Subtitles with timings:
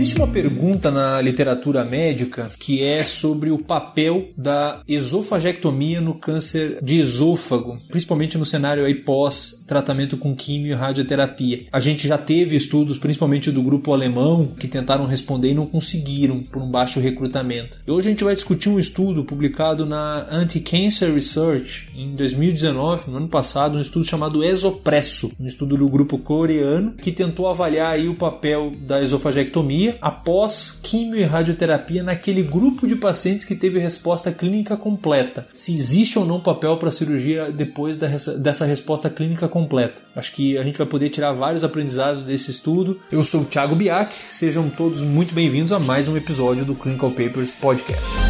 [0.00, 6.78] Existe uma pergunta na literatura médica que é sobre o papel da esofagectomia no câncer
[6.82, 11.66] de esôfago, principalmente no cenário aí pós tratamento com quimio e radioterapia.
[11.70, 16.42] A gente já teve estudos, principalmente do grupo alemão, que tentaram responder e não conseguiram
[16.44, 17.78] por um baixo recrutamento.
[17.86, 23.18] E hoje a gente vai discutir um estudo publicado na Anti-Cancer Research em 2019, no
[23.18, 28.08] ano passado, um estudo chamado Esopresso, um estudo do grupo coreano que tentou avaliar aí
[28.08, 34.32] o papel da esofagectomia após quimio e radioterapia naquele grupo de pacientes que teve resposta
[34.32, 35.46] clínica completa.
[35.52, 40.00] Se existe ou não papel para cirurgia depois dessa resposta clínica completa.
[40.14, 43.00] Acho que a gente vai poder tirar vários aprendizados desse estudo.
[43.10, 47.10] Eu sou o Thiago Biak, sejam todos muito bem-vindos a mais um episódio do Clinical
[47.10, 48.29] Papers Podcast.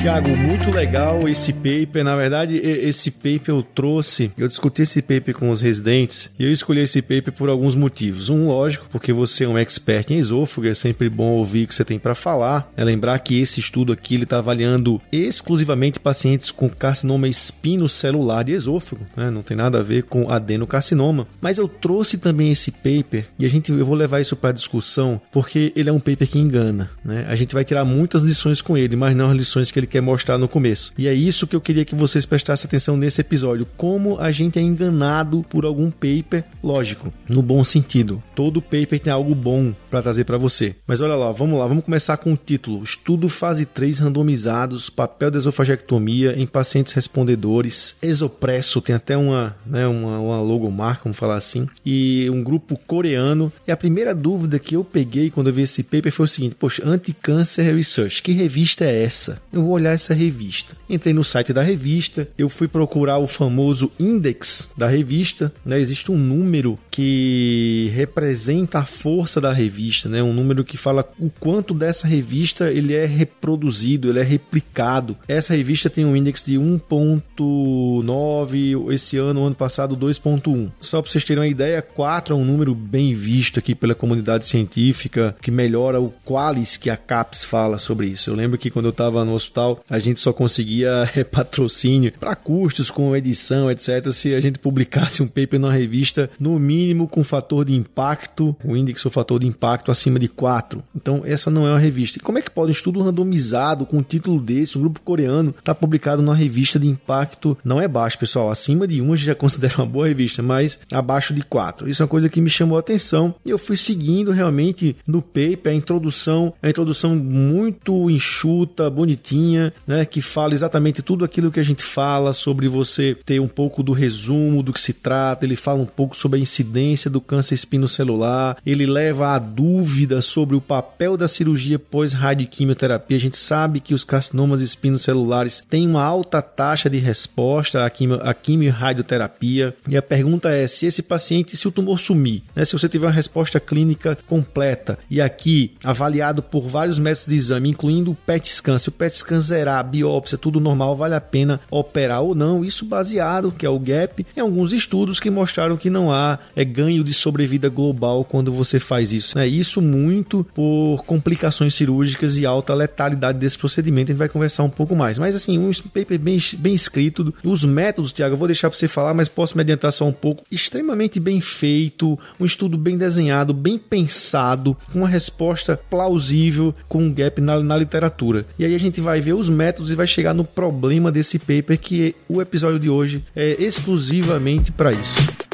[0.00, 2.02] Tiago, muito legal esse paper.
[2.02, 6.50] Na verdade, esse paper eu trouxe, eu discuti esse paper com os residentes e eu
[6.50, 8.30] escolhi esse paper por alguns motivos.
[8.30, 11.74] Um, lógico, porque você é um expert em esôfago, é sempre bom ouvir o que
[11.74, 12.72] você tem para falar.
[12.78, 18.52] É lembrar que esse estudo aqui ele está avaliando exclusivamente pacientes com carcinoma espinocelular de
[18.52, 19.30] esôfago, né?
[19.30, 21.26] não tem nada a ver com adenocarcinoma.
[21.42, 25.20] Mas eu trouxe também esse paper e a gente, eu vou levar isso para discussão
[25.30, 26.88] porque ele é um paper que engana.
[27.04, 27.26] Né?
[27.28, 30.00] A gente vai tirar muitas lições com ele, mas não as lições que ele quer
[30.00, 30.92] mostrar no começo.
[30.96, 33.66] E é isso que eu queria que vocês prestassem atenção nesse episódio.
[33.76, 38.22] Como a gente é enganado por algum paper, lógico, no bom sentido.
[38.34, 40.76] Todo paper tem algo bom para trazer para você.
[40.86, 45.30] Mas olha lá, vamos lá, vamos começar com o título: Estudo fase 3 randomizados, papel
[45.30, 47.96] da esofagectomia em pacientes respondedores.
[48.00, 53.52] Exopresso tem até uma, né, uma, uma logomarca, vamos falar assim, e um grupo coreano.
[53.66, 56.54] E a primeira dúvida que eu peguei quando eu vi esse paper foi o seguinte:
[56.54, 59.42] poxa, Anti-Cancer Research, que revista é essa?
[59.52, 60.76] Eu vou olhar essa revista.
[60.88, 65.80] Entrei no site da revista, eu fui procurar o famoso index da revista, né?
[65.80, 70.20] Existe um número que representa a força da revista, né?
[70.22, 75.16] Um número que fala o quanto dessa revista ele é reproduzido, ele é replicado.
[75.26, 80.70] Essa revista tem um índice de 1.9, esse ano, ano passado 2.1.
[80.80, 84.44] Só para vocês terem uma ideia, 4 é um número bem visto aqui pela comunidade
[84.46, 88.30] científica, que melhora o qualis que a CAPES fala sobre isso.
[88.30, 92.34] Eu lembro que quando eu estava no hospital a gente só conseguia é, patrocínio para
[92.34, 94.10] custos com edição, etc.
[94.10, 98.76] Se a gente publicasse um paper na revista, no mínimo com fator de impacto, o
[98.76, 100.82] índice ou fator de impacto acima de 4.
[100.94, 102.18] Então, essa não é uma revista.
[102.18, 105.50] E como é que pode um estudo randomizado com um título desse, um grupo coreano,
[105.50, 107.56] estar tá publicado numa revista de impacto?
[107.64, 108.50] Não é baixo, pessoal.
[108.50, 111.88] Acima de 1 a gente já considera uma boa revista, mas abaixo de 4.
[111.88, 115.22] Isso é uma coisa que me chamou a atenção e eu fui seguindo realmente no
[115.22, 121.60] paper a introdução, a introdução muito enxuta, bonitinha né, que fala exatamente tudo aquilo que
[121.60, 125.56] a gente fala sobre você ter um pouco do resumo do que se trata, ele
[125.56, 130.60] fala um pouco sobre a incidência do câncer espinocelular, ele leva a dúvida sobre o
[130.60, 133.16] papel da cirurgia pós-radioquimioterapia.
[133.16, 138.20] A gente sabe que os carcinomas espinocelulares têm uma alta taxa de resposta à quimio,
[138.22, 139.74] à quimio e radioterapia.
[139.88, 143.06] E a pergunta é se esse paciente, se o tumor sumir, né, se você tiver
[143.06, 148.52] uma resposta clínica completa e aqui avaliado por vários métodos de exame, incluindo o PET
[148.54, 152.64] scan, se o PET scan zerar, biópsia, tudo normal, vale a pena operar ou não.
[152.64, 156.64] Isso baseado, que é o GAP, em alguns estudos que mostraram que não há é,
[156.64, 159.38] ganho de sobrevida global quando você faz isso.
[159.38, 164.10] É isso muito por complicações cirúrgicas e alta letalidade desse procedimento.
[164.10, 165.18] A gente vai conversar um pouco mais.
[165.18, 167.34] Mas assim, um paper bem, bem escrito.
[167.44, 170.12] Os métodos, Tiago, eu vou deixar para você falar, mas posso me adiantar só um
[170.12, 170.44] pouco.
[170.50, 177.12] Extremamente bem feito, um estudo bem desenhado, bem pensado, com uma resposta plausível com um
[177.12, 178.46] gap na, na literatura.
[178.58, 181.78] E aí a gente vai ver os métodos e vai chegar no problema desse paper
[181.78, 185.49] que o episódio de hoje é exclusivamente para isso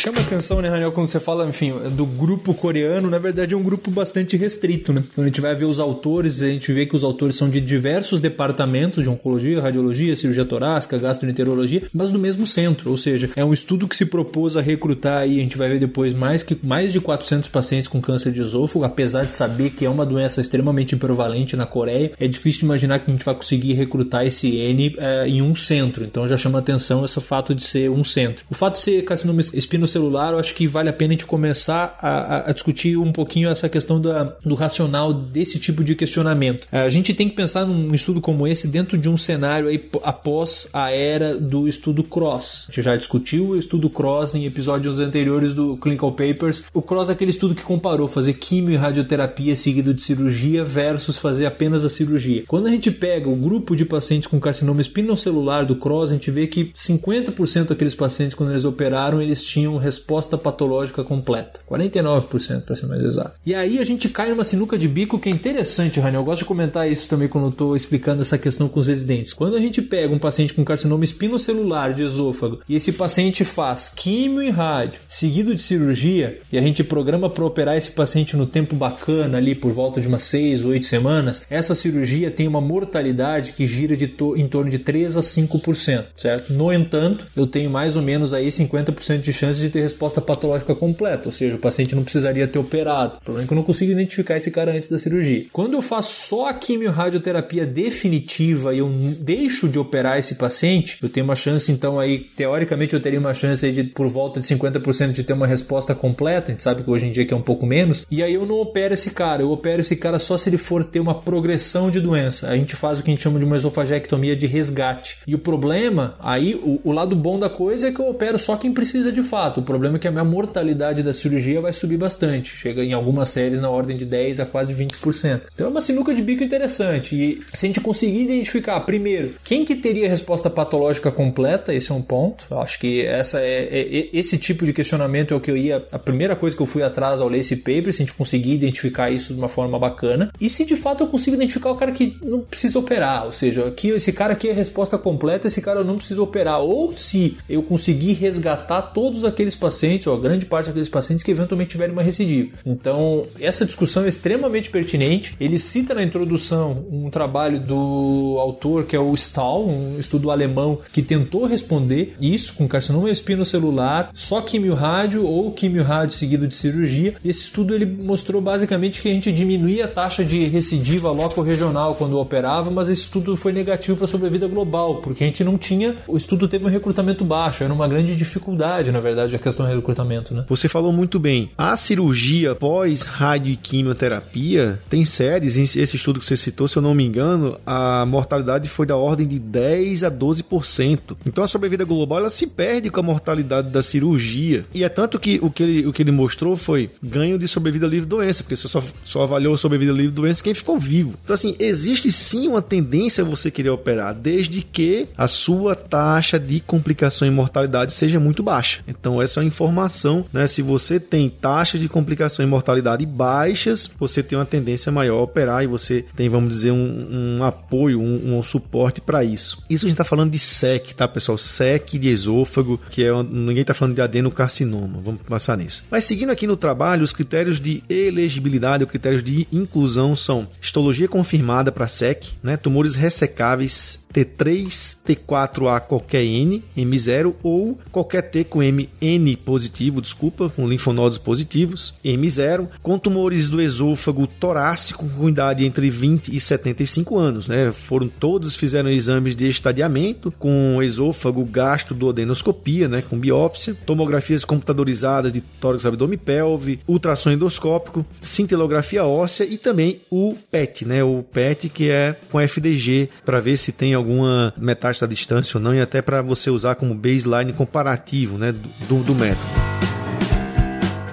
[0.00, 3.62] chama atenção, né, Raniel, quando você fala, enfim, do grupo coreano, na verdade é um
[3.62, 5.02] grupo bastante restrito, né?
[5.14, 7.60] Quando a gente vai ver os autores, a gente vê que os autores são de
[7.60, 13.44] diversos departamentos de oncologia, radiologia, cirurgia torácica, gastroenterologia, mas do mesmo centro, ou seja, é
[13.44, 16.56] um estudo que se propôs a recrutar aí, a gente vai ver depois, mais, que,
[16.62, 20.40] mais de 400 pacientes com câncer de esôfago, apesar de saber que é uma doença
[20.40, 24.94] extremamente prevalente na Coreia, é difícil imaginar que a gente vai conseguir recrutar esse N
[24.98, 28.44] é, em um centro, então já chama atenção esse fato de ser um centro.
[28.50, 31.26] O fato de ser carcinoma espinocelular espinocelular, eu acho que vale a pena a gente
[31.26, 36.66] começar a, a discutir um pouquinho essa questão da, do racional desse tipo de questionamento.
[36.70, 40.68] A gente tem que pensar num estudo como esse dentro de um cenário aí após
[40.72, 42.66] a era do estudo Cross.
[42.68, 46.64] A gente já discutiu o estudo Cross em episódios anteriores do Clinical Papers.
[46.72, 51.18] O Cross é aquele estudo que comparou fazer quimio e radioterapia seguido de cirurgia versus
[51.18, 52.44] fazer apenas a cirurgia.
[52.46, 56.30] Quando a gente pega o grupo de pacientes com carcinoma espinocelular do Cross, a gente
[56.30, 61.60] vê que 50% daqueles pacientes, quando eles operaram, eles tinham resposta patológica completa.
[61.70, 63.32] 49% para ser mais exato.
[63.44, 66.16] E aí a gente cai numa sinuca de bico que é interessante, Rani.
[66.16, 69.32] Eu gosto de comentar isso também quando eu estou explicando essa questão com os residentes.
[69.32, 73.88] Quando a gente pega um paciente com carcinoma espinocelular de esôfago e esse paciente faz
[73.88, 78.46] químio e rádio seguido de cirurgia e a gente programa para operar esse paciente no
[78.46, 82.60] tempo bacana ali por volta de umas 6 ou 8 semanas, essa cirurgia tem uma
[82.60, 86.52] mortalidade que gira de to em torno de 3 a 5%, certo?
[86.52, 90.74] No entanto, eu tenho mais ou menos aí 50% de chance de ter resposta patológica
[90.74, 93.16] completa, ou seja, o paciente não precisaria ter operado.
[93.16, 95.46] O problema é que eu não consigo identificar esse cara antes da cirurgia.
[95.52, 101.08] Quando eu faço só a quimio-radioterapia definitiva e eu deixo de operar esse paciente, eu
[101.08, 104.46] tenho uma chance então aí, teoricamente eu teria uma chance aí de por volta de
[104.46, 107.36] 50% de ter uma resposta completa, a gente sabe que hoje em dia que é
[107.36, 110.36] um pouco menos, e aí eu não opero esse cara, eu opero esse cara só
[110.36, 112.48] se ele for ter uma progressão de doença.
[112.48, 115.18] A gente faz o que a gente chama de uma esofagectomia de resgate.
[115.26, 118.56] E o problema, aí o, o lado bom da coisa é que eu opero só
[118.56, 119.59] quem precisa de fato.
[119.60, 123.60] O problema é que a mortalidade da cirurgia vai subir bastante, chega em algumas séries
[123.60, 125.42] na ordem de 10 a quase 20%.
[125.54, 127.14] Então é uma sinuca de bico interessante.
[127.14, 131.94] E se a gente conseguir identificar, primeiro, quem que teria resposta patológica completa, esse é
[131.94, 132.46] um ponto.
[132.50, 135.56] Eu acho que essa é, é, é, esse tipo de questionamento é o que eu
[135.56, 135.84] ia.
[135.92, 138.54] A primeira coisa que eu fui atrás ao ler esse paper, se a gente conseguir
[138.54, 140.32] identificar isso de uma forma bacana.
[140.40, 143.66] E se de fato eu consigo identificar o cara que não precisa operar, ou seja,
[143.66, 146.60] aqui, esse cara aqui é resposta completa, esse cara eu não preciso operar.
[146.60, 151.30] Ou se eu conseguir resgatar todos aqueles pacientes, ou a grande parte daqueles pacientes que
[151.30, 152.50] eventualmente tiverem uma recidiva.
[152.64, 155.34] Então, essa discussão é extremamente pertinente.
[155.40, 160.78] Ele cita na introdução um trabalho do autor que é o Stahl, um estudo alemão
[160.92, 167.14] que tentou responder isso com carcinoma espinocelular, só quimio-rádio ou quimio-rádio seguido de cirurgia.
[167.24, 172.18] Esse estudo ele mostrou basicamente que a gente diminuía a taxa de recidiva loco-regional quando
[172.18, 175.96] operava, mas esse estudo foi negativo para a sobrevida global, porque a gente não tinha.
[176.06, 180.34] O estudo teve um recrutamento baixo, era uma grande dificuldade, na verdade, questão do recrutamento.
[180.34, 180.44] Né?
[180.48, 181.50] Você falou muito bem.
[181.56, 186.94] A cirurgia pós-rádio e quimioterapia tem séries, esse estudo que você citou, se eu não
[186.94, 191.16] me engano, a mortalidade foi da ordem de 10 a 12%.
[191.26, 194.64] Então a sobrevida global ela se perde com a mortalidade da cirurgia.
[194.74, 197.86] E é tanto que o que ele, o que ele mostrou foi ganho de sobrevida
[197.86, 201.14] livre doença, porque você só, só avaliou a sobrevida livre doença quem ficou vivo.
[201.22, 206.38] Então, assim, existe sim uma tendência a você querer operar, desde que a sua taxa
[206.38, 208.80] de complicação e mortalidade seja muito baixa.
[208.88, 210.46] Então, essa uma informação, né?
[210.46, 215.22] Se você tem taxa de complicação e mortalidade baixas, você tem uma tendência maior a
[215.22, 219.62] operar e você tem, vamos dizer, um, um apoio, um, um suporte para isso.
[219.68, 221.38] Isso a gente está falando de SEC, tá, pessoal?
[221.38, 225.00] SEC de esôfago, que é ninguém está falando de adenocarcinoma.
[225.04, 225.84] Vamos passar nisso.
[225.90, 231.08] Mas seguindo aqui no trabalho, os critérios de elegibilidade, os critérios de inclusão são histologia
[231.08, 232.56] confirmada para SEC, né?
[232.56, 234.68] Tumores ressecáveis T3,
[235.06, 242.68] T4A qualquer N, M0 ou qualquer T com MN positivo, desculpa, com linfonodos positivos, M0,
[242.82, 247.72] com tumores do esôfago torácico com idade entre 20 e 75 anos, né?
[247.72, 255.40] Foram todos fizeram exames de estadiamento com esôfago gastro-duodenoscopia, né, com biópsia, tomografias computadorizadas de
[255.40, 261.68] tórax, abdômen e pelve, ultrassom endoscópico, cintilografia óssea e também o PET, né, o PET
[261.68, 265.80] que é com FDG para ver se tem alguma metástase à distância ou não, e
[265.80, 268.52] até para você usar como baseline comparativo né,
[268.88, 269.89] do, do método.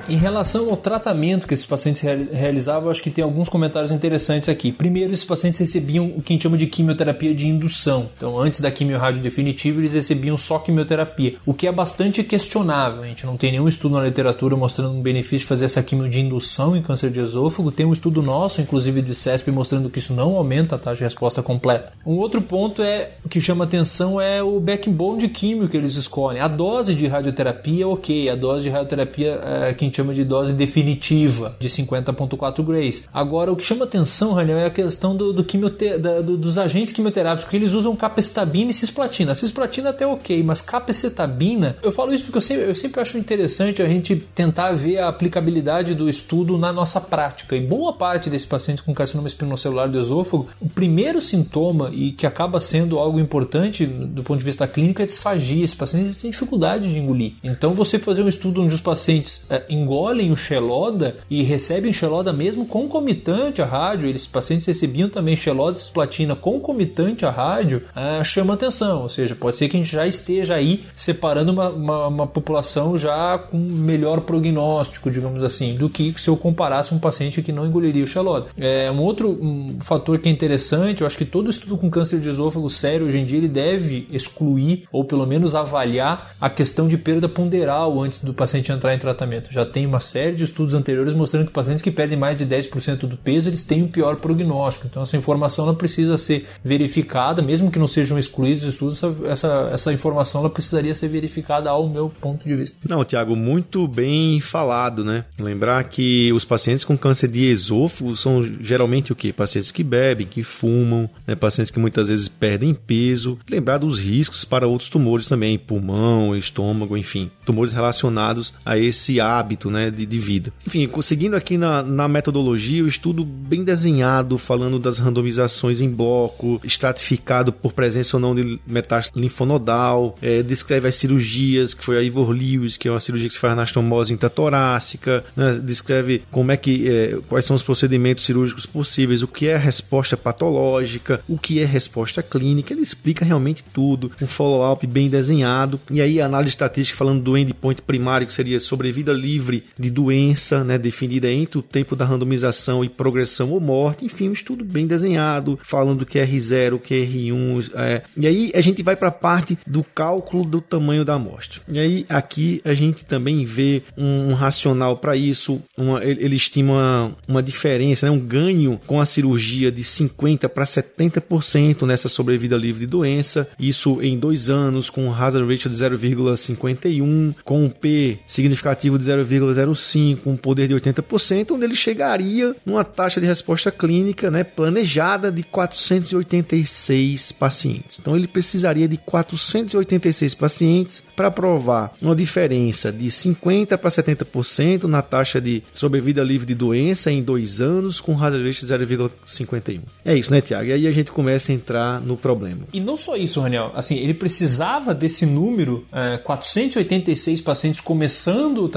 [0.10, 4.72] Em relação ao tratamento que esses pacientes realizavam, acho que tem alguns comentários interessantes aqui.
[4.72, 8.10] Primeiro, esses pacientes recebiam o que a gente chama de quimioterapia de indução.
[8.16, 13.04] Então, antes da quimio-rádio definitiva, eles recebiam só quimioterapia, o que é bastante questionável.
[13.04, 16.08] A gente não tem nenhum estudo na literatura mostrando um benefício de fazer essa quimio
[16.08, 17.70] de indução em câncer de esôfago.
[17.70, 21.04] Tem um estudo nosso, inclusive do CESP, mostrando que isso não aumenta a taxa de
[21.04, 21.92] resposta completa.
[22.06, 25.98] Um outro ponto é o que chama atenção é o backbone de químio que eles
[25.98, 26.40] escolhem.
[26.40, 30.24] A dose de radioterapia, ok, a dose de radioterapia é, que a gente chama de
[30.24, 33.08] dose definitiva, de 50.4 grays.
[33.14, 36.58] Agora, o que chama atenção, Raniel, é a questão do, do quimiote, da, do, dos
[36.58, 39.34] agentes quimioterápicos, porque eles usam capecitabina e cisplatina.
[39.36, 43.82] Cisplatina até ok, mas capecitabina, eu falo isso porque eu sempre, eu sempre acho interessante
[43.82, 47.56] a gente tentar ver a aplicabilidade do estudo na nossa prática.
[47.56, 52.28] E boa parte desse paciente com carcinoma espinocelular do esôfago, o primeiro sintoma, e que
[52.28, 55.64] acaba sendo algo importante do ponto de vista clínico, é disfagia.
[55.64, 57.34] Esse paciente tem dificuldade de engolir.
[57.44, 62.34] Então, você fazer um estudo onde os pacientes é, engolem o Xeloda e recebem Xeloda
[62.34, 68.54] mesmo concomitante à rádio, eles pacientes recebiam também Xeloda cisplatina concomitante à rádio, é, chama
[68.54, 69.04] atenção.
[69.04, 72.98] Ou seja, pode ser que a gente já esteja aí separando uma, uma, uma população
[72.98, 77.66] já com melhor prognóstico, digamos assim, do que se eu comparasse um paciente que não
[77.66, 78.48] engoliria o Xeloda.
[78.58, 82.20] É, um outro um fator que é interessante, eu acho que todo estudo com câncer
[82.20, 86.88] de esôfago sério hoje em dia ele deve excluir ou pelo menos avaliar a questão
[86.88, 89.52] de perda ponderal antes do paciente entrar em tratamento.
[89.52, 93.08] Já tem uma série de estudos anteriores mostrando que pacientes que perdem mais de 10%
[93.08, 94.88] do peso, eles têm um pior prognóstico.
[94.88, 99.16] Então essa informação ela precisa ser verificada, mesmo que não sejam excluídos os estudos, essa,
[99.26, 102.80] essa, essa informação ela precisaria ser verificada ao meu ponto de vista.
[102.88, 105.26] Não, Tiago, muito bem falado, né?
[105.40, 109.32] Lembrar que os pacientes com câncer de esôfago são geralmente o quê?
[109.34, 111.36] Pacientes que bebem, que fumam, né?
[111.36, 113.38] pacientes que muitas vezes perdem peso.
[113.50, 119.67] Lembrar dos riscos para outros tumores também, pulmão, estômago, enfim, tumores relacionados a esse hábito
[119.70, 120.54] né, de, de vida.
[120.66, 126.60] Enfim, seguindo aqui na, na metodologia, o estudo bem desenhado, falando das randomizações em bloco,
[126.64, 132.02] estratificado por presença ou não de metástase linfonodal, é, descreve as cirurgias, que foi a
[132.02, 136.52] Ivor Lewis, que é uma cirurgia que se faz na astomose intratorácica, né, descreve como
[136.52, 141.38] é que, é, quais são os procedimentos cirúrgicos possíveis, o que é resposta patológica, o
[141.38, 146.26] que é resposta clínica, ele explica realmente tudo, um follow-up bem desenhado, e aí a
[146.26, 151.60] análise estatística falando do endpoint primário, que seria sobrevida livre de doença, né, definida entre
[151.60, 156.20] o tempo da randomização e progressão ou morte, enfim, um estudo bem desenhado, falando que
[156.20, 159.84] é R0, que é R1, é, e aí a gente vai para a parte do
[159.84, 161.62] cálculo do tamanho da amostra.
[161.68, 167.16] E aí aqui a gente também vê um, racional para isso, uma, ele, ele, estima
[167.28, 172.82] uma diferença, né, um ganho com a cirurgia de 50 para 70% nessa sobrevida livre
[172.82, 178.20] de doença, isso em dois anos com um hazard ratio de 0,51, com um P
[178.28, 179.06] significativo de
[179.52, 185.32] 0,05, um poder de 80%, onde ele chegaria numa taxa de resposta clínica né, planejada
[185.32, 188.00] de 486 pacientes.
[188.00, 195.02] Então ele precisaria de 486 pacientes para provar uma diferença de 50 para 70% na
[195.02, 199.82] taxa de sobrevida livre de doença em dois anos, com hazard ratio de 0,51.
[200.06, 200.70] É isso, né, Tiago?
[200.70, 202.62] E aí a gente começa a entrar no problema.
[202.74, 203.72] E não só isso, Raniel.
[203.76, 208.70] Assim, ele precisava desse número, é, 486 pacientes começando o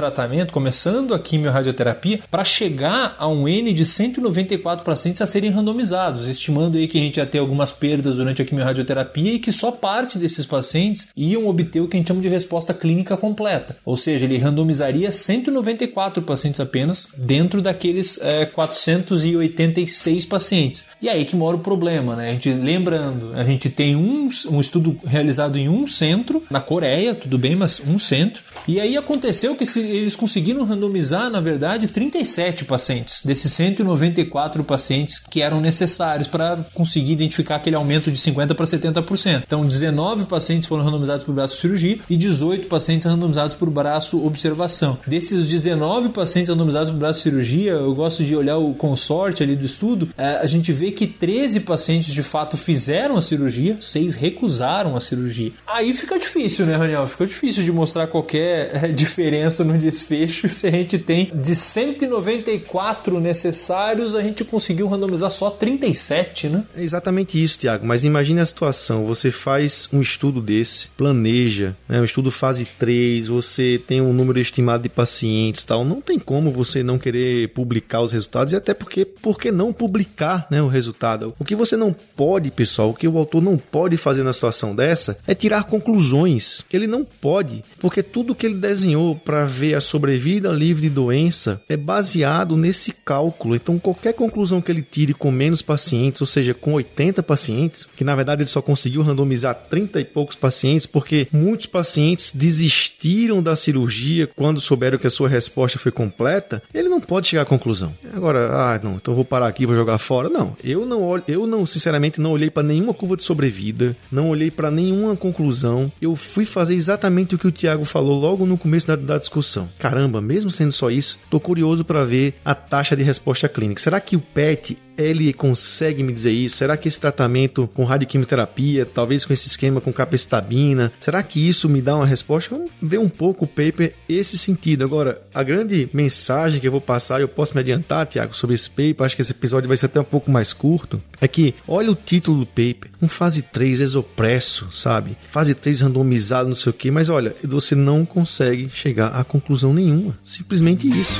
[0.50, 6.28] tratamento, começando a quimio-radioterapia, para chegar a um N de 194 pacientes a serem randomizados,
[6.28, 9.70] estimando aí que a gente ia ter algumas perdas durante a quimio-radioterapia e que só
[9.70, 13.76] parte desses pacientes iam obter o que a gente chama de resposta clínica completa.
[13.84, 20.84] Ou seja, ele randomizaria 194 pacientes apenas dentro daqueles é, 486 pacientes.
[21.00, 22.30] E aí que mora o problema, né?
[22.30, 27.14] A gente lembrando, a gente tem um, um estudo realizado em um centro, na Coreia,
[27.14, 28.42] tudo bem, mas um centro.
[28.66, 35.18] E aí aconteceu que se, eles conseguiram randomizar, na verdade, 37 pacientes, desses 194 pacientes
[35.18, 39.42] que eram necessários para conseguir identificar aquele aumento de 50 para 70%.
[39.46, 44.98] Então, 19 pacientes foram randomizados por braço cirurgia e 18 pacientes randomizados por braço observação.
[45.06, 49.64] Desses 19 pacientes randomizados por braço cirurgia, eu gosto de olhar o consorte ali do
[49.64, 54.96] estudo, é, a gente vê que 13 pacientes de fato fizeram a cirurgia, 6 recusaram
[54.96, 55.52] a cirurgia.
[55.66, 57.06] Aí fica difícil, né, Raniel?
[57.06, 63.20] Fica difícil de mostrar qualquer é, diferença no desfecho se a gente tem de 194
[63.20, 66.64] necessários, a gente conseguiu randomizar só 37, né?
[66.76, 67.86] É exatamente isso, Tiago.
[67.86, 73.26] Mas imagine a situação: você faz um estudo desse, planeja, né, um estudo fase 3,
[73.26, 75.84] você tem um número estimado de pacientes tal.
[75.84, 79.72] Não tem como você não querer publicar os resultados e até porque, por que não
[79.72, 81.34] publicar né, o resultado?
[81.38, 84.74] O que você não pode, pessoal, o que o autor não pode fazer na situação
[84.74, 86.64] dessa é tirar conclusões.
[86.72, 89.80] Ele não pode, porque tudo que ele desenhou para ver a
[90.20, 93.54] sobrevida livre de doença é baseado nesse cálculo.
[93.54, 98.04] Então, qualquer conclusão que ele tire com menos pacientes, ou seja, com 80 pacientes, que
[98.04, 103.56] na verdade ele só conseguiu randomizar 30 e poucos pacientes, porque muitos pacientes desistiram da
[103.56, 107.94] cirurgia quando souberam que a sua resposta foi completa, ele não pode chegar à conclusão.
[108.12, 110.28] Agora, ah, não, então vou parar aqui, vou jogar fora.
[110.28, 114.28] Não, eu não olho, eu não, sinceramente, não olhei para nenhuma curva de sobrevida, não
[114.28, 115.90] olhei para nenhuma conclusão.
[116.00, 119.70] Eu fui fazer exatamente o que o Tiago falou logo no começo da, da discussão.
[119.78, 123.80] Caramba, caramba, mesmo sendo só isso, tô curioso para ver a taxa de resposta clínica.
[123.80, 126.56] Será que o PET ele consegue me dizer isso?
[126.56, 131.68] Será que esse tratamento com radioquimioterapia, talvez com esse esquema com capecitabina, será que isso
[131.68, 132.54] me dá uma resposta?
[132.54, 134.84] Vamos ver um pouco o paper esse sentido.
[134.84, 138.68] Agora, a grande mensagem que eu vou passar, eu posso me adiantar, Tiago, sobre esse
[138.68, 141.90] paper, acho que esse episódio vai ser até um pouco mais curto, é que olha
[141.90, 145.16] o título do paper, um fase 3 exopresso, sabe?
[145.28, 149.72] Fase 3 randomizado, não sei o que, mas olha, você não consegue chegar a conclusão
[149.72, 150.18] nenhuma.
[150.22, 151.18] Simplesmente isso.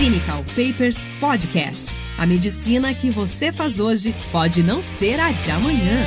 [0.00, 1.94] Clinical Papers Podcast.
[2.16, 6.06] A medicina que você faz hoje pode não ser a de amanhã.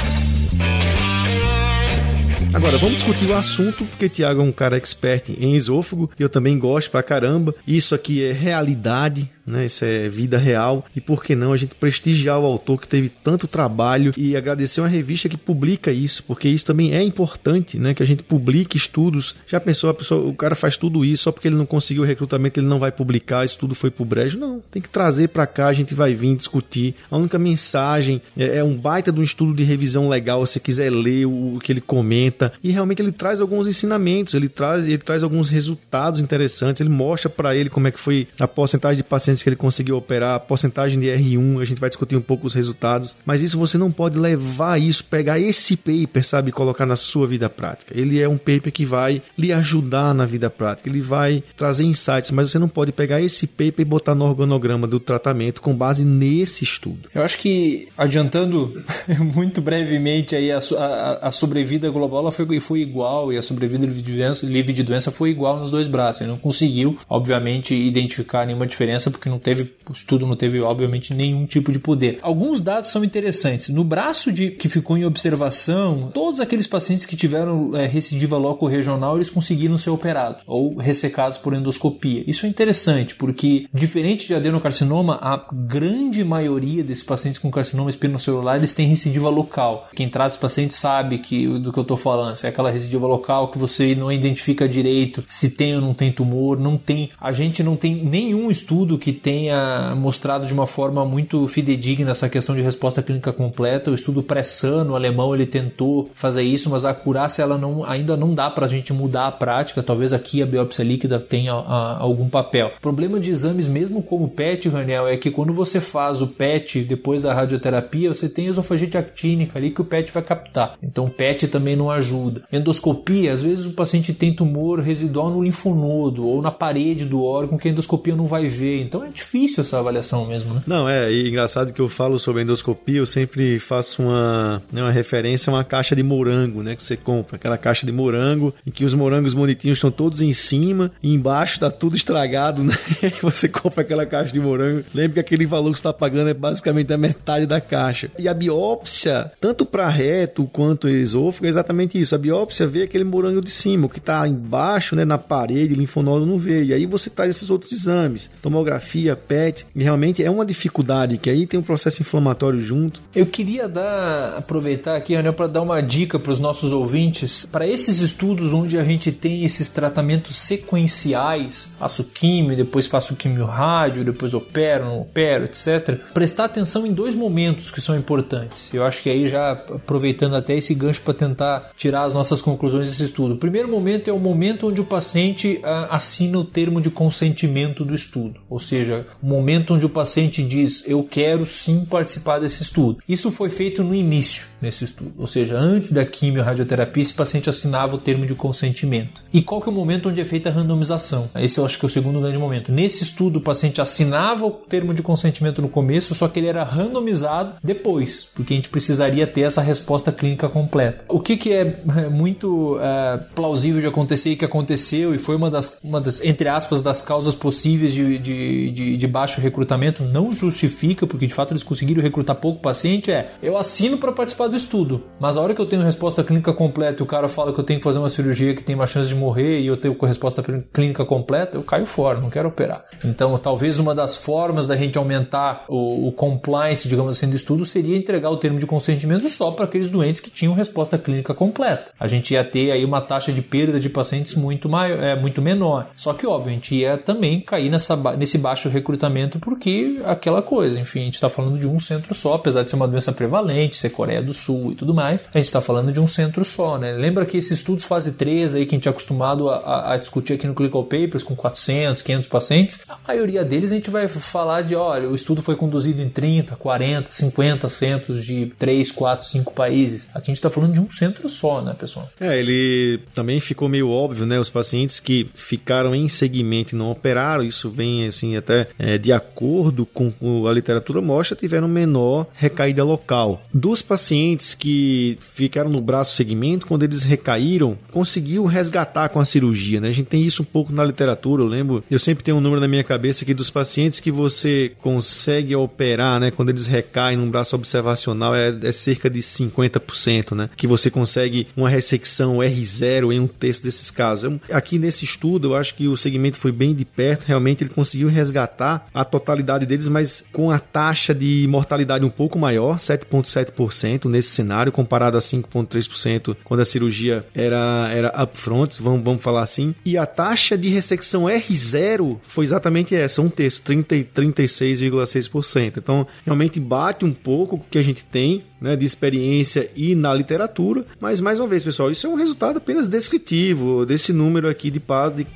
[2.51, 6.29] Agora, vamos discutir o assunto, porque Tiago é um cara expert em esôfago, e eu
[6.29, 7.53] também gosto pra caramba.
[7.67, 9.65] Isso aqui é realidade, né?
[9.65, 10.85] Isso é vida real.
[10.95, 14.81] E por que não a gente prestigiar o autor que teve tanto trabalho e agradecer
[14.81, 17.93] uma revista que publica isso, porque isso também é importante, né?
[17.93, 19.35] Que a gente publique estudos.
[19.47, 22.05] Já pensou a pessoa, o cara faz tudo isso só porque ele não conseguiu o
[22.05, 24.37] recrutamento, ele não vai publicar, isso tudo foi pro brejo?
[24.37, 26.95] Não, tem que trazer para cá, a gente vai vir discutir.
[27.09, 30.91] A única mensagem é, é um baita de um estudo de revisão legal, se quiser
[30.91, 34.97] ler o, o que ele comenta e realmente ele traz alguns ensinamentos, ele traz, ele
[34.97, 39.03] traz alguns resultados interessantes, ele mostra para ele como é que foi a porcentagem de
[39.03, 42.45] pacientes pacientes que ele conseguiu operar, porcentagem de R1, a gente vai discutir um pouco
[42.47, 46.85] os resultados, mas isso você não pode levar isso, pegar esse paper, sabe, e colocar
[46.85, 47.93] na sua vida prática.
[47.97, 52.31] Ele é um paper que vai lhe ajudar na vida prática, ele vai trazer insights,
[52.31, 56.05] mas você não pode pegar esse paper e botar no organograma do tratamento com base
[56.05, 57.09] nesse estudo.
[57.13, 58.81] Eu acho que, adiantando
[59.33, 64.01] muito brevemente aí, a, a, a sobrevida global foi, foi igual e a sobrevida livre
[64.01, 66.21] de, doença, livre de doença foi igual nos dois braços.
[66.21, 71.13] Ele não conseguiu, obviamente, identificar nenhuma diferença porque não teve, o estudo não teve, obviamente,
[71.13, 72.19] nenhum tipo de poder.
[72.21, 73.69] Alguns dados são interessantes.
[73.69, 79.15] No braço de que ficou em observação, todos aqueles pacientes que tiveram é, recidiva loco-regional,
[79.15, 82.23] eles conseguiram ser operados ou ressecados por endoscopia.
[82.27, 88.57] Isso é interessante, porque diferente de adenocarcinoma, a grande maioria desses pacientes com carcinoma espinocelular,
[88.57, 89.89] eles têm recidiva local.
[89.95, 93.07] Quem trata os pacientes sabe que do que eu estou falando, se é aquela recidiva
[93.07, 97.09] local que você não identifica direito se tem ou não tem tumor, não tem.
[97.19, 102.29] A gente não tem nenhum estudo que tenha mostrado de uma forma muito fidedigna essa
[102.29, 103.91] questão de resposta clínica completa.
[103.91, 108.33] O estudo pré-sano alemão ele tentou fazer isso, mas a acurácia ela não, ainda não
[108.33, 109.83] dá para a gente mudar a prática.
[109.83, 112.71] Talvez aqui a biópsia líquida tenha a, algum papel.
[112.77, 116.27] O problema de exames, mesmo como o PET, Raniel, é que quando você faz o
[116.27, 120.77] PET depois da radioterapia, você tem esofagite actínica ali que o PET vai captar.
[120.81, 122.43] Então o PET também não ajuda.
[122.51, 127.57] Endoscopia, às vezes o paciente tem tumor residual no linfonodo ou na parede do órgão
[127.57, 128.81] que a endoscopia não vai ver.
[128.81, 130.63] Então é difícil essa avaliação mesmo, né?
[130.65, 134.91] Não, é, e engraçado que eu falo sobre endoscopia, eu sempre faço uma, né, uma
[134.91, 136.75] referência a uma caixa de morango, né?
[136.75, 140.33] Que você compra, aquela caixa de morango, em que os morangos bonitinhos estão todos em
[140.33, 142.73] cima e embaixo tá tudo estragado, né?
[143.21, 146.33] você compra aquela caixa de morango, lembra que aquele valor que você está pagando é
[146.33, 148.09] basicamente a metade da caixa.
[148.17, 152.15] E a biópsia, tanto para reto quanto esôfago, é exatamente isso.
[152.15, 156.25] A biópsia vê aquele morango de cima, o que está embaixo, né, na parede, linfonodo
[156.25, 156.63] não vê.
[156.63, 161.17] E aí você traz esses outros exames, tomografia, tomografia, PET, e realmente é uma dificuldade,
[161.17, 163.01] que aí tem um processo inflamatório junto.
[163.15, 167.67] Eu queria dar, aproveitar aqui, Anel, para dar uma dica para os nossos ouvintes, para
[167.67, 174.03] esses estudos onde a gente tem esses tratamentos sequenciais, faço químio, depois faço químio rádio,
[174.03, 175.99] depois opero, não opero, etc.
[176.13, 178.73] Prestar atenção em dois momentos que são importantes.
[178.73, 182.89] Eu acho que aí já aproveitando até esse gancho para tentar tirar as nossas conclusões
[182.89, 183.35] desse estudo.
[183.35, 187.85] O primeiro momento é o momento onde o paciente ah, assina o termo de consentimento
[187.85, 192.39] do estudo, ou seja, seja, o momento onde o paciente diz eu quero sim participar
[192.39, 192.99] desse estudo.
[193.07, 197.49] Isso foi feito no início nesse estudo, ou seja, antes da quimio radioterapia, esse paciente
[197.49, 199.21] assinava o termo de consentimento.
[199.33, 201.29] E qual que é o momento onde é feita a randomização?
[201.35, 202.71] Esse eu acho que é o segundo grande momento.
[202.71, 206.63] Nesse estudo, o paciente assinava o termo de consentimento no começo, só que ele era
[206.63, 211.03] randomizado depois, porque a gente precisaria ter essa resposta clínica completa.
[211.09, 215.35] O que, que é, é muito é, plausível de acontecer e que aconteceu e foi
[215.35, 220.03] uma das, uma das entre aspas, das causas possíveis de, de, de, de baixo recrutamento,
[220.03, 224.47] não justifica, porque de fato eles conseguiram recrutar pouco paciente, é eu assino para participar
[224.47, 225.03] do estudo.
[225.19, 227.63] Mas a hora que eu tenho resposta clínica completa e o cara fala que eu
[227.63, 230.05] tenho que fazer uma cirurgia que tem uma chance de morrer e eu tenho com
[230.05, 232.83] resposta clínica completa, eu caio fora, não quero operar.
[233.03, 237.65] Então, talvez uma das formas da gente aumentar o, o compliance, digamos assim, do estudo
[237.65, 241.91] seria entregar o termo de consentimento só para aqueles doentes que tinham resposta clínica completa.
[241.99, 245.41] A gente ia ter aí uma taxa de perda de pacientes muito, maior, é, muito
[245.41, 245.89] menor.
[245.95, 250.79] Só que, óbvio, a gente ia também cair nessa, nesse baixo recrutamento porque aquela coisa,
[250.79, 253.75] enfim, a gente está falando de um centro só, apesar de ser uma doença prevalente,
[253.75, 256.77] ser Coreia do Sul e tudo mais, a gente está falando de um centro só,
[256.77, 256.93] né?
[256.93, 259.97] Lembra que esses estudos fase 3 aí que a gente é acostumado a, a, a
[259.97, 264.07] discutir aqui no Clinical Papers com 400, 500 pacientes, a maioria deles a gente vai
[264.07, 269.25] falar de, olha, o estudo foi conduzido em 30, 40, 50 centros de 3, 4,
[269.25, 270.07] 5 países.
[270.13, 272.09] Aqui a gente está falando de um centro só, né, pessoal?
[272.19, 274.39] É, ele também ficou meio óbvio, né?
[274.39, 279.11] Os pacientes que ficaram em segmento e não operaram, isso vem assim até é, de
[279.11, 280.13] acordo com
[280.47, 283.41] a literatura mostra, tiveram menor recaída local.
[283.53, 289.79] Dos pacientes que ficaram no braço segmento, quando eles recaíram, conseguiu resgatar com a cirurgia,
[289.79, 289.87] né?
[289.87, 292.61] A gente tem isso um pouco na literatura, eu lembro, eu sempre tenho um número
[292.61, 296.31] na minha cabeça aqui dos pacientes que você consegue operar, né?
[296.31, 300.49] Quando eles recaem num braço observacional é, é cerca de 50%, né?
[300.55, 304.23] Que você consegue uma ressecção R0 em um terço desses casos.
[304.25, 307.69] Eu, aqui nesse estudo, eu acho que o segmento foi bem de perto, realmente ele
[307.69, 314.05] conseguiu resgatar a totalidade deles, mas com a taxa de mortalidade um pouco maior, 7,7%
[314.05, 319.75] nesse cenário, comparado a 5,3% quando a cirurgia era, era upfront, vamos, vamos falar assim.
[319.85, 325.77] E a taxa de ressecção R0 foi exatamente essa, um terço, 30, 36,6%.
[325.77, 329.93] Então, realmente bate um pouco com o que a gente tem né, de experiência e
[329.93, 334.47] na literatura, mas mais uma vez, pessoal, isso é um resultado apenas descritivo desse número
[334.47, 334.81] aqui de,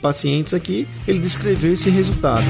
[0.01, 2.45] pacientes aqui, ele descreveu esse resultado.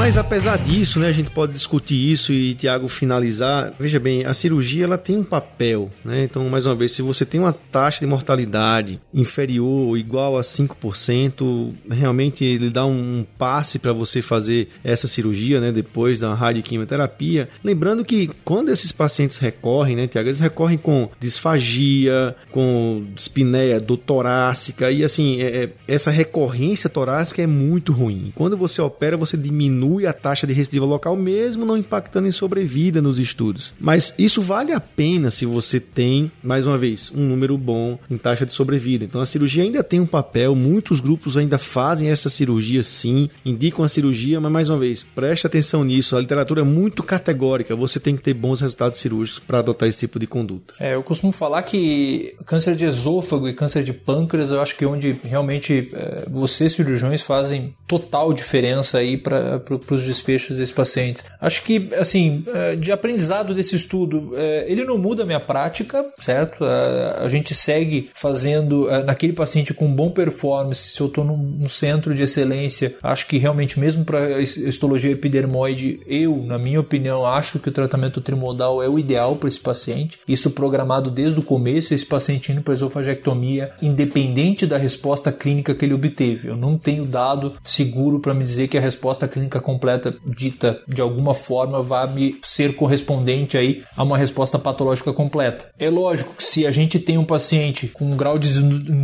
[0.00, 3.70] Mas apesar disso, né, a gente pode discutir isso e Tiago finalizar.
[3.78, 6.24] Veja bem, a cirurgia ela tem um papel, né?
[6.24, 10.40] Então, mais uma vez, se você tem uma taxa de mortalidade inferior ou igual a
[10.40, 17.50] 5%, realmente ele dá um passe para você fazer essa cirurgia, né, depois da radioquimioterapia.
[17.62, 23.98] Lembrando que quando esses pacientes recorrem, né, Tiago, eles recorrem com disfagia, com espinéia do
[23.98, 28.32] torácica e assim, é, é essa recorrência torácica é muito ruim.
[28.34, 32.30] Quando você opera, você diminui diminui a taxa de recidiva local, mesmo não impactando em
[32.30, 33.72] sobrevida nos estudos.
[33.80, 38.16] Mas isso vale a pena se você tem, mais uma vez, um número bom em
[38.16, 39.04] taxa de sobrevida.
[39.04, 43.84] Então a cirurgia ainda tem um papel, muitos grupos ainda fazem essa cirurgia sim, indicam
[43.84, 46.16] a cirurgia, mas mais uma vez, preste atenção nisso.
[46.16, 49.98] A literatura é muito categórica, você tem que ter bons resultados cirúrgicos para adotar esse
[49.98, 50.74] tipo de conduta.
[50.78, 54.84] É, eu costumo falar que câncer de esôfago e câncer de pâncreas, eu acho que
[54.84, 60.74] é onde realmente é, vocês cirurgiões fazem total diferença aí para para os desfechos desses
[60.74, 61.24] pacientes.
[61.40, 66.04] Acho que, assim, é, de aprendizado desse estudo, é, ele não muda a minha prática,
[66.20, 66.64] certo?
[66.64, 72.22] A gente segue fazendo naquele paciente com bom performance, se eu estou num centro de
[72.22, 77.72] excelência, acho que realmente, mesmo para histologia epidermoide, eu, na minha opinião, acho que o
[77.72, 80.18] tratamento trimodal é o ideal para esse paciente.
[80.26, 85.84] Isso programado desde o começo, esse paciente indo para esofagectomia, independente da resposta clínica que
[85.84, 86.48] ele obteve.
[86.48, 91.00] Eu não tenho dado seguro para me dizer que a resposta clínica completa dita de
[91.00, 95.70] alguma forma vai me ser correspondente aí a uma resposta patológica completa.
[95.78, 98.48] É lógico que se a gente tem um paciente com um grau de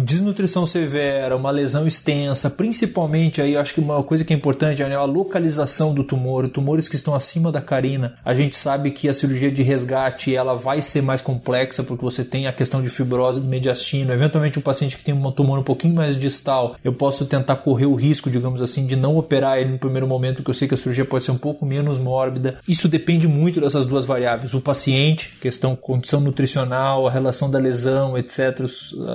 [0.02, 4.94] desnutrição severa, uma lesão extensa, principalmente aí acho que uma coisa que é importante é
[4.94, 8.16] a localização do tumor, tumores que estão acima da carina.
[8.24, 12.24] A gente sabe que a cirurgia de resgate ela vai ser mais complexa porque você
[12.24, 14.12] tem a questão de fibrose do mediastino.
[14.12, 17.86] Eventualmente um paciente que tem um tumor um pouquinho mais distal, eu posso tentar correr
[17.86, 20.74] o risco, digamos assim, de não operar ele no primeiro momento que eu sei que
[20.74, 22.58] a cirurgia pode ser um pouco menos mórbida.
[22.66, 24.54] Isso depende muito dessas duas variáveis.
[24.54, 28.64] O paciente, questão condição nutricional, a relação da lesão, etc.,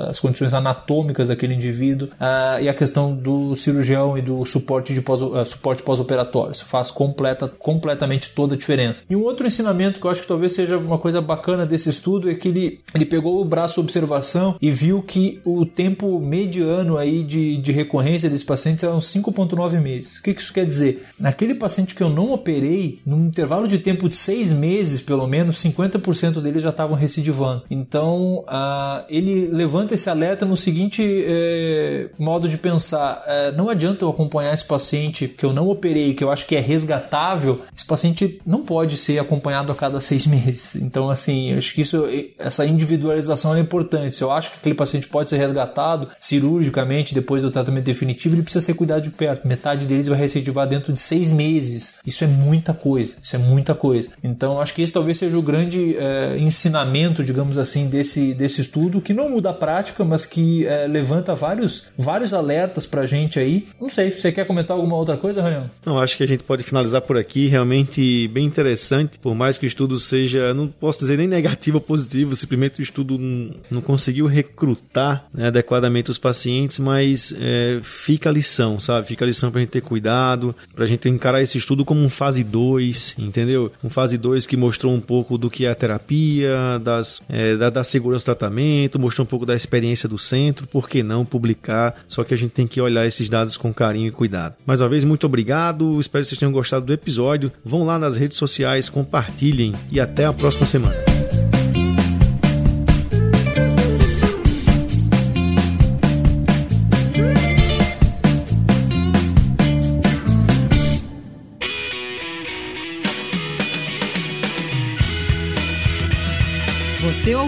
[0.07, 5.01] as condições anatômicas daquele indivíduo, uh, e a questão do cirurgião e do suporte de
[5.01, 6.51] pós, uh, suporte pós-operatório.
[6.51, 9.03] Isso faz completa, completamente toda a diferença.
[9.09, 12.29] E um outro ensinamento que eu acho que talvez seja uma coisa bacana desse estudo
[12.29, 17.23] é que ele, ele pegou o braço observação e viu que o tempo mediano aí
[17.23, 20.17] de, de recorrência desses pacientes eram 5,9 meses.
[20.17, 21.05] O que isso quer dizer?
[21.21, 25.57] Naquele paciente que eu não operei, num intervalo de tempo de seis meses, pelo menos,
[25.57, 27.63] 50% deles já estavam recidivando.
[27.69, 34.03] Então, uh, ele levanta esse alerta no seguinte eh, modo de pensar: eh, não adianta
[34.03, 37.85] eu acompanhar esse paciente que eu não operei, que eu acho que é resgatável, esse
[37.85, 40.75] paciente não pode ser acompanhado a cada seis meses.
[40.75, 42.03] Então, assim, eu acho que isso,
[42.39, 44.15] essa individualização é importante.
[44.15, 48.43] Se eu acho que aquele paciente pode ser resgatado cirurgicamente depois do tratamento definitivo, ele
[48.43, 49.47] precisa ser cuidado de perto.
[49.47, 51.95] Metade deles vai recidivar dentro de seis meses.
[52.05, 54.11] Isso é muita coisa, isso é muita coisa.
[54.23, 59.01] Então acho que esse talvez seja o grande é, ensinamento, digamos assim, desse, desse estudo,
[59.01, 63.67] que não muda a prática, mas que é, levanta vários, vários alertas pra gente aí.
[63.79, 65.69] Não sei, você quer comentar alguma outra coisa, Ranião?
[65.85, 67.47] Não, acho que a gente pode finalizar por aqui.
[67.47, 71.81] Realmente bem interessante, por mais que o estudo seja, não posso dizer nem negativo ou
[71.81, 78.29] positivo, simplesmente o estudo não, não conseguiu recrutar né, adequadamente os pacientes, mas é, fica
[78.29, 79.07] a lição, sabe?
[79.07, 82.43] Fica a lição pra gente ter cuidado, pra gente encarar esse estudo como um fase
[82.43, 83.71] 2, entendeu?
[83.83, 87.69] Um fase 2 que mostrou um pouco do que é a terapia, das, é, da,
[87.69, 91.95] da segurança do tratamento, mostrou um pouco da experiência do centro, por que não publicar?
[92.07, 94.55] Só que a gente tem que olhar esses dados com carinho e cuidado.
[94.65, 97.51] Mais uma vez, muito obrigado, espero que vocês tenham gostado do episódio.
[97.63, 101.10] Vão lá nas redes sociais, compartilhem e até a próxima semana.